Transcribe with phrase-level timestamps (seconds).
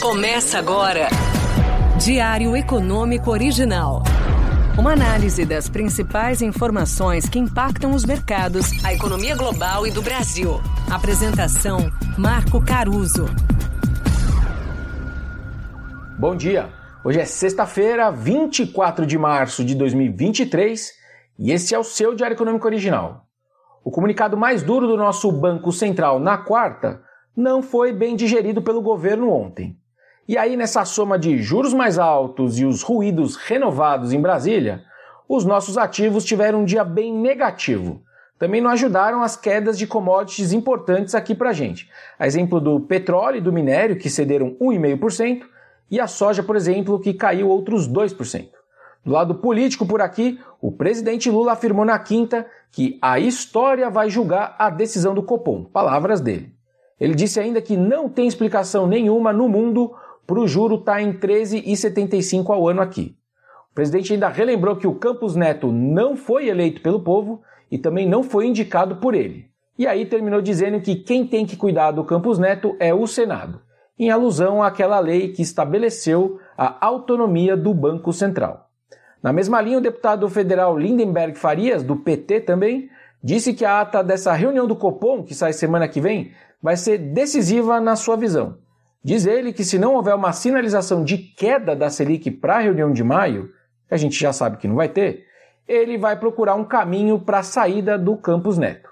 [0.00, 1.08] Começa agora.
[1.98, 4.04] Diário Econômico Original.
[4.78, 10.60] Uma análise das principais informações que impactam os mercados, a economia global e do Brasil.
[10.88, 13.26] Apresentação: Marco Caruso.
[16.16, 16.68] Bom dia.
[17.04, 20.92] Hoje é sexta-feira, 24 de março de 2023,
[21.40, 23.26] e esse é o seu Diário Econômico Original.
[23.84, 27.02] O comunicado mais duro do nosso Banco Central na quarta
[27.36, 29.76] não foi bem digerido pelo governo ontem.
[30.28, 34.84] E aí, nessa soma de juros mais altos e os ruídos renovados em Brasília,
[35.26, 38.02] os nossos ativos tiveram um dia bem negativo.
[38.38, 41.88] Também não ajudaram as quedas de commodities importantes aqui pra gente.
[42.18, 45.44] A exemplo do petróleo e do minério, que cederam 1,5%,
[45.90, 48.50] e a soja, por exemplo, que caiu outros 2%.
[49.02, 54.10] Do lado político por aqui, o presidente Lula afirmou na quinta que a história vai
[54.10, 55.64] julgar a decisão do Copom.
[55.64, 56.52] Palavras dele.
[57.00, 59.94] Ele disse ainda que não tem explicação nenhuma no mundo
[60.28, 63.16] para o juro estar tá em 13,75 ao ano aqui.
[63.70, 67.40] O presidente ainda relembrou que o Campos Neto não foi eleito pelo povo
[67.70, 69.46] e também não foi indicado por ele.
[69.78, 73.62] E aí terminou dizendo que quem tem que cuidar do Campos Neto é o Senado,
[73.98, 78.68] em alusão àquela lei que estabeleceu a autonomia do Banco Central.
[79.22, 82.90] Na mesma linha, o deputado federal Lindenberg Farias, do PT também,
[83.24, 86.98] disse que a ata dessa reunião do Copom, que sai semana que vem, vai ser
[86.98, 88.58] decisiva na sua visão.
[89.02, 92.92] Diz ele que se não houver uma sinalização de queda da Selic para a reunião
[92.92, 93.50] de maio,
[93.86, 95.24] que a gente já sabe que não vai ter,
[95.66, 98.88] ele vai procurar um caminho para a saída do Campos Neto.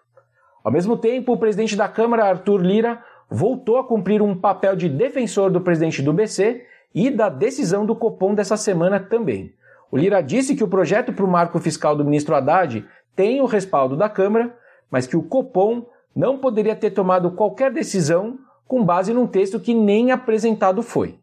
[0.63, 4.89] Ao mesmo tempo, o presidente da Câmara, Arthur Lira, voltou a cumprir um papel de
[4.89, 9.53] defensor do presidente do BC e da decisão do Copom dessa semana também.
[9.91, 13.47] O Lira disse que o projeto para o marco fiscal do ministro Haddad tem o
[13.47, 14.55] respaldo da Câmara,
[14.91, 19.75] mas que o Copom não poderia ter tomado qualquer decisão com base num texto que
[19.75, 21.19] nem apresentado foi.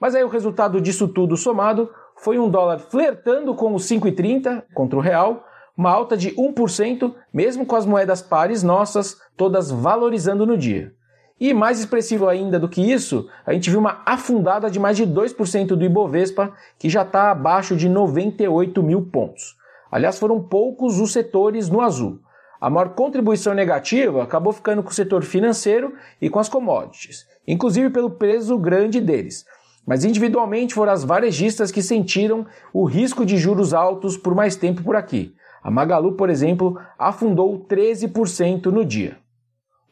[0.00, 4.98] Mas aí o resultado disso tudo somado foi um dólar flertando com os 5,30 contra
[4.98, 5.44] o real,
[5.76, 10.92] uma alta de 1%, mesmo com as moedas pares nossas todas valorizando no dia.
[11.40, 15.04] E mais expressivo ainda do que isso, a gente viu uma afundada de mais de
[15.04, 19.56] 2% do Ibovespa, que já está abaixo de 98 mil pontos.
[19.90, 22.20] Aliás, foram poucos os setores no azul.
[22.64, 27.90] A maior contribuição negativa acabou ficando com o setor financeiro e com as commodities, inclusive
[27.90, 29.44] pelo peso grande deles.
[29.86, 34.82] Mas individualmente foram as varejistas que sentiram o risco de juros altos por mais tempo
[34.82, 35.34] por aqui.
[35.62, 39.18] A Magalu, por exemplo, afundou 13% no dia.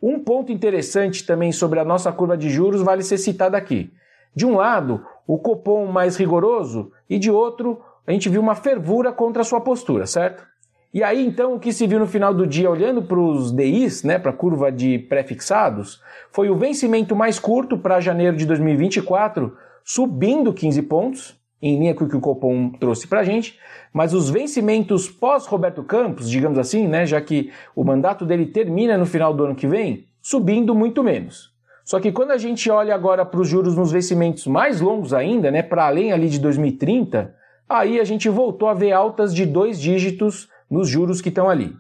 [0.02, 3.92] Um ponto interessante também sobre a nossa curva de juros vale ser citado aqui.
[4.34, 9.12] De um lado, o Copom mais rigoroso e de outro, a gente viu uma fervura
[9.12, 10.50] contra a sua postura, certo?
[10.94, 14.02] E aí, então, o que se viu no final do dia, olhando para os DIs,
[14.02, 19.56] né, para a curva de pré-fixados, foi o vencimento mais curto para janeiro de 2024,
[19.82, 23.58] subindo 15 pontos, em linha com o que o Copom trouxe para a gente,
[23.90, 29.06] mas os vencimentos pós-Roberto Campos, digamos assim, né, já que o mandato dele termina no
[29.06, 31.52] final do ano que vem, subindo muito menos.
[31.86, 35.50] Só que quando a gente olha agora para os juros nos vencimentos mais longos ainda,
[35.50, 37.34] né, para além ali de 2030,
[37.66, 41.76] aí a gente voltou a ver altas de dois dígitos nos juros que estão ali.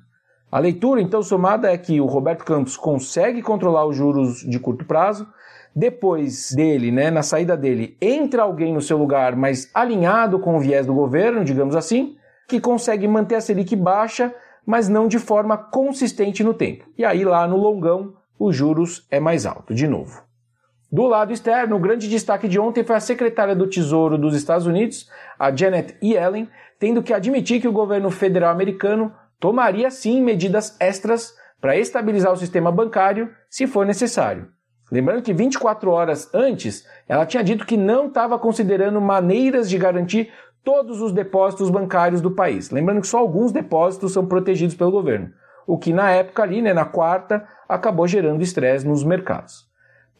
[0.50, 4.84] A leitura, então, somada é que o Roberto Campos consegue controlar os juros de curto
[4.84, 5.26] prazo.
[5.74, 10.60] Depois dele, né, na saída dele, entra alguém no seu lugar, mas alinhado com o
[10.60, 12.16] viés do governo, digamos assim,
[12.46, 14.34] que consegue manter a Selic baixa,
[14.66, 16.84] mas não de forma consistente no tempo.
[16.98, 20.22] E aí, lá no longão, os juros é mais alto, de novo.
[20.92, 24.66] Do lado externo, o grande destaque de ontem foi a secretária do Tesouro dos Estados
[24.66, 25.08] Unidos,
[25.38, 29.10] a Janet Yellen, tendo que admitir que o governo federal americano
[29.40, 34.48] tomaria sim medidas extras para estabilizar o sistema bancário se for necessário.
[34.90, 40.30] Lembrando que 24 horas antes, ela tinha dito que não estava considerando maneiras de garantir
[40.62, 42.70] todos os depósitos bancários do país.
[42.70, 45.30] Lembrando que só alguns depósitos são protegidos pelo governo,
[45.66, 49.71] o que na época ali, né, na quarta, acabou gerando estresse nos mercados.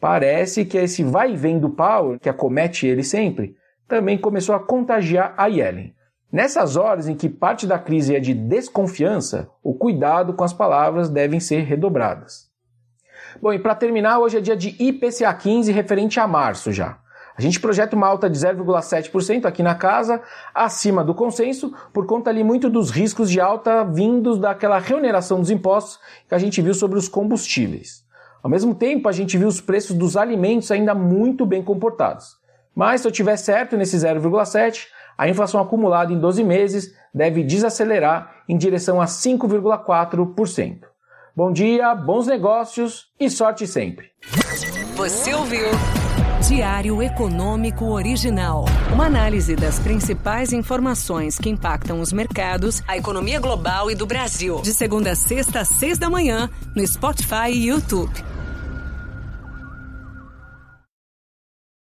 [0.03, 3.55] Parece que esse vai e vem do Powell, que acomete ele sempre,
[3.87, 5.95] também começou a contagiar a Yellen.
[6.29, 11.07] Nessas horas em que parte da crise é de desconfiança, o cuidado com as palavras
[11.07, 12.49] devem ser redobradas.
[13.41, 16.97] Bom, e para terminar, hoje é dia de IPCA 15 referente a março já.
[17.37, 20.21] A gente projeta uma alta de 0,7% aqui na casa,
[20.53, 25.49] acima do consenso, por conta ali muito dos riscos de alta vindos daquela reoneração dos
[25.49, 25.97] impostos
[26.27, 28.02] que a gente viu sobre os combustíveis.
[28.43, 32.35] Ao mesmo tempo, a gente viu os preços dos alimentos ainda muito bem comportados.
[32.75, 34.87] Mas se eu tiver certo nesse 0,7,
[35.17, 40.79] a inflação acumulada em 12 meses deve desacelerar em direção a 5,4%.
[41.33, 44.07] Bom dia, bons negócios e sorte sempre.
[44.97, 45.67] Você ouviu
[46.47, 48.65] Diário Econômico Original.
[48.91, 54.61] Uma análise das principais informações que impactam os mercados, a economia global e do Brasil.
[54.61, 58.32] De segunda a sexta, às seis da manhã, no Spotify e YouTube.